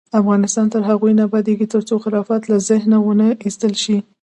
افغانستان 0.19 0.65
تر 0.73 0.81
هغو 0.89 1.07
نه 1.17 1.23
ابادیږي، 1.27 1.65
ترڅو 1.73 1.93
خرافات 2.03 2.41
له 2.51 2.57
ذهنه 2.69 2.97
ونه 3.01 3.27
ایستل 3.45 3.73
شي. 3.83 3.97